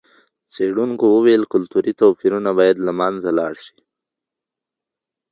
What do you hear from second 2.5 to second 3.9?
باید له منځه ولاړ سي.